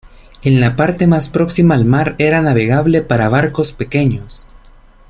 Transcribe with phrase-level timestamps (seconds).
[0.41, 4.47] En la parte más próxima al mar era navegable para barcos pequeños.